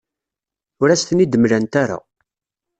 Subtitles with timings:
[0.81, 1.97] Ur as-ten-id-mlant ara.